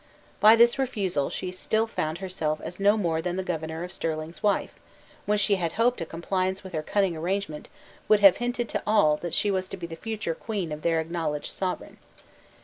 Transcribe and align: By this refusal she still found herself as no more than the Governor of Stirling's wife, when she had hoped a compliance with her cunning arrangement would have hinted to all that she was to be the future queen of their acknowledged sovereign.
By 0.39 0.55
this 0.55 0.79
refusal 0.79 1.29
she 1.29 1.51
still 1.51 1.85
found 1.85 2.17
herself 2.17 2.59
as 2.61 2.79
no 2.79 2.97
more 2.97 3.21
than 3.21 3.35
the 3.35 3.43
Governor 3.43 3.83
of 3.83 3.91
Stirling's 3.91 4.41
wife, 4.41 4.73
when 5.27 5.37
she 5.37 5.57
had 5.57 5.73
hoped 5.73 6.01
a 6.01 6.07
compliance 6.07 6.63
with 6.63 6.73
her 6.73 6.81
cunning 6.81 7.15
arrangement 7.15 7.69
would 8.07 8.19
have 8.19 8.37
hinted 8.37 8.67
to 8.69 8.81
all 8.87 9.15
that 9.17 9.35
she 9.35 9.51
was 9.51 9.67
to 9.67 9.77
be 9.77 9.85
the 9.85 9.95
future 9.95 10.33
queen 10.33 10.71
of 10.71 10.81
their 10.81 10.99
acknowledged 10.99 11.51
sovereign. 11.55 11.97